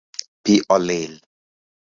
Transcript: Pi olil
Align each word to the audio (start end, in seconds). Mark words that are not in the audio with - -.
Pi 0.43 0.53
olil 0.75 1.13